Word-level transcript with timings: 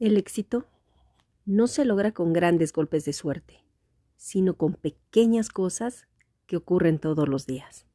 El 0.00 0.16
éxito 0.16 0.66
no 1.46 1.66
se 1.66 1.84
logra 1.84 2.12
con 2.12 2.32
grandes 2.32 2.72
golpes 2.72 3.04
de 3.04 3.12
suerte, 3.12 3.64
sino 4.16 4.56
con 4.56 4.74
pequeñas 4.74 5.50
cosas 5.50 6.08
que 6.46 6.56
ocurren 6.56 6.98
todos 6.98 7.28
los 7.28 7.46
días. 7.46 7.86